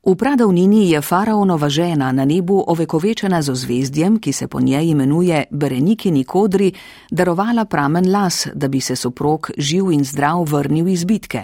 [0.00, 5.44] V pradavnini je faraonova žena na nebu ovekovečena z ozvezdjem, ki se po njej imenuje
[5.50, 6.72] Berenikini kodri,
[7.10, 11.42] darovala pramen las, da bi se soprog živ in zdrav vrnil iz bitke.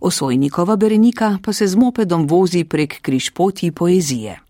[0.00, 4.40] Osojnikova Berenika pa se z mopedom vozi prek križpoti poezije.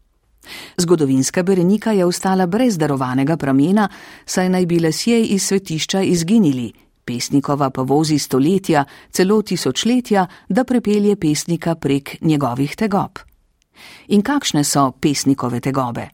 [0.76, 3.88] Zgodovinska Berenika je ostala brez darovanega pramena,
[4.26, 6.72] saj naj bi lesje iz svetišča izginili,
[7.06, 13.18] pesnikova pa vozi stoletja, celo tisočletja, da prepelje pesnika prek njegovih tegob.
[14.08, 16.08] In kakšne so pesnikove tegobe?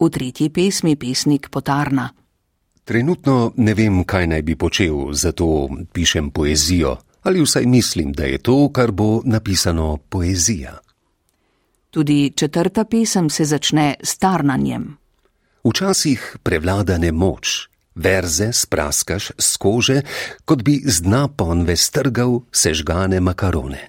[0.00, 2.08] V tretji pesmi pesnik potarna.
[2.84, 8.38] Trenutno ne vem, kaj naj bi počel, zato pišem poezijo, ali vsaj mislim, da je
[8.38, 10.78] to, kar bo napisano poezija.
[11.90, 14.96] Tudi četrta pesem se začne s tarnanjem.
[15.64, 20.02] Včasih prevlada nemoč, verze spraskaš z kože,
[20.44, 23.88] kot bi z dna ponve strgal sežgane makarone.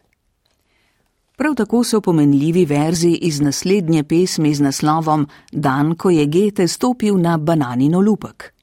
[1.37, 7.17] Prav tako so pomenljivi verzi iz naslednje pesmi z naslovom Dan, ko je Gete stopil
[7.17, 8.53] na bananino lupek.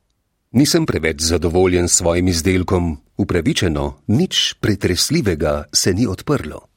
[0.50, 6.69] Nisem preveč zadovoljen s svojim izdelkom, upravičeno, nič pretresljivega se ni odprlo.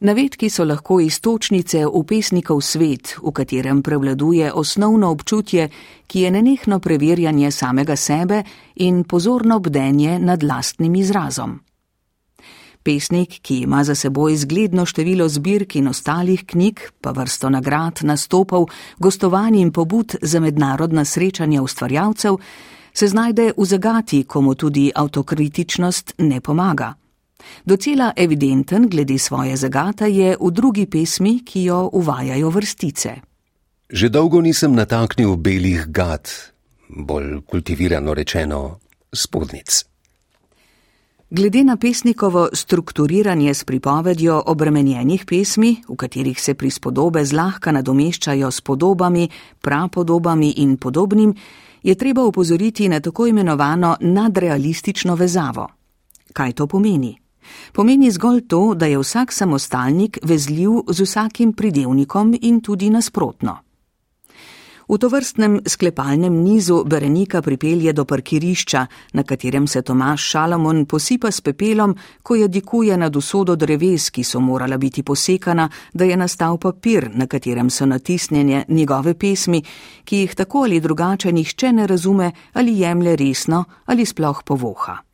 [0.00, 5.66] Navedki so lahko istočnice v pesnikov svet, v katerem prevladuje osnovno občutje,
[6.06, 8.42] ki je nenehno preverjanje samega sebe
[8.76, 11.58] in pozorno bdenje nad lastnim izrazom.
[12.82, 18.70] Pesnik, ki ima za seboj zgledno število zbirk in ostalih knjig, pa vrsto nagrad, nastopov,
[18.98, 22.40] gostovanj in pobud za mednarodna srečanja ustvarjalcev,
[22.94, 26.94] se znajde v zagati, komu tudi avtokritičnost ne pomaga.
[27.64, 33.14] Docela evidenten glede svoje zagata je v drugi pesmi, ki jo uvajajo vrstice.
[33.90, 36.30] Že dolgo nisem nataknil belih gat,
[36.88, 38.78] bolj kultivirano rečeno,
[39.12, 39.90] spodnic.
[41.30, 48.60] Glede na pesnikovo strukturiranje s pripovedjo obremenjenih pesmi, v katerih se prispodobe zlahka nadomeščajo s
[48.60, 49.28] podobami,
[49.62, 51.34] prapodobami in podobnim,
[51.82, 55.68] je treba upozoriti na tako imenovano nadrealistično vezavo.
[56.32, 57.14] Kaj to pomeni?
[57.72, 63.58] Pomeni zgolj to, da je vsak samostalnik vezljiv z vsakim pridevnikom in tudi nasprotno.
[64.90, 71.40] V tovrstnem sklepalnem nizu Berenika pripelje do parkirišča, na katerem se Tomaš Šalamon posipa s
[71.40, 76.58] pepelom, ko je dikuje nad usodo dreves, ki so morala biti posekana, da je nastal
[76.58, 79.62] papir, na katerem so natisnjene njegove pesmi,
[80.04, 85.09] ki jih tako ali drugače nihče ne razume ali jemlje resno ali sploh povoha.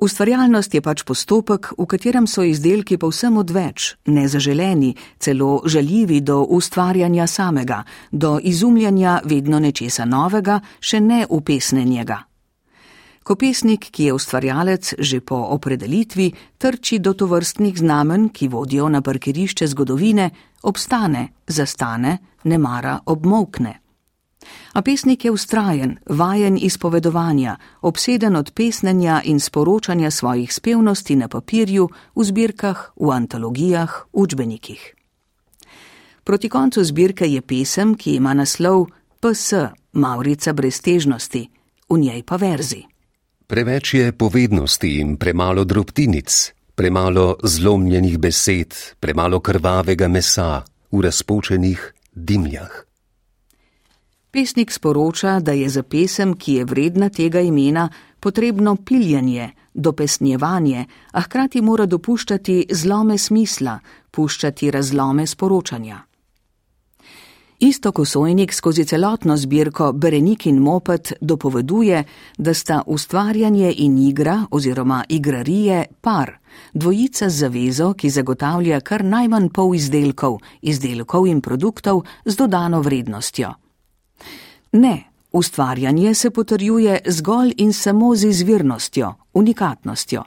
[0.00, 7.26] Ustvarjalnost je pač postopek, v katerem so izdelki povsem odveč, nezaželeni, celo žaljivi do ustvarjanja
[7.26, 7.82] samega,
[8.12, 12.22] do izumljanja vedno nečesa novega, še ne upesnenjega.
[13.22, 19.02] Ko pesnik, ki je ustvarjalec že po opredelitvi, trči do tovrstnih znamen, ki vodijo na
[19.02, 20.30] parkirišče zgodovine,
[20.62, 23.79] obstane, zastane, ne mara obmokne.
[24.72, 31.88] A pesnik je ustrajen, vajen izpovedovanja, obseden od pesnenja in sporočanja svojih spevnosti na papirju,
[32.14, 34.94] v zbirkah, v antologijah, učbenikih.
[36.24, 38.86] Proti koncu zbirke je pesem, ki ima naslov
[39.20, 39.52] PS,
[39.92, 41.48] Maurica breztežnosti,
[41.88, 42.84] v njej pa verzi.
[43.46, 50.62] Preveč je povednosti in premalo drobtinic, premalo zlomljenih besed, premalo krvavega mesa
[50.92, 52.89] v razpočenih dimljah.
[54.30, 57.88] Pesnik sporoča, da je za pesem, ki je vredna tega imena,
[58.20, 63.78] potrebno piljanje, dopesnjevanje, a hkrati mora dopuščati zlome smisla,
[64.10, 65.98] puščati razlome sporočanja.
[67.60, 72.04] Isto kosojnik skozi celotno zbirko Berenik in Mopet dopoveduje,
[72.38, 76.38] da sta ustvarjanje in igra oziroma igrarije par,
[76.72, 83.52] dvojica z zavezo, ki zagotavlja kar najmanj pol izdelkov, izdelkov in produktov z dodano vrednostjo.
[84.72, 90.22] Ne, ustvarjanje se potrjuje zgolj in samo z izvirnostjo, unikatnostjo.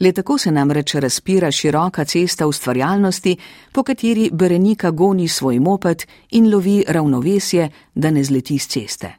[0.00, 3.36] Le tako se namreč razpira široka cesta ustvarjalnosti,
[3.72, 9.12] po kateri Berenika goni svoj moped in lovi ravnovesje, da ne zleti z ceste.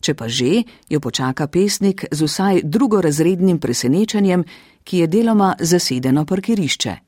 [0.00, 4.44] Če pa že, jo počaka pesnik z vsaj drugorazrednim presenečenjem,
[4.84, 7.07] ki je deloma zasedeno parkirišče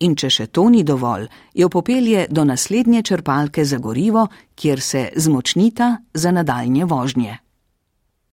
[0.00, 5.08] in če še to ni dovolj, jo popelje do naslednje črpalke za gorivo, kjer se
[5.16, 7.38] zmočnita za nadaljnje vožnje.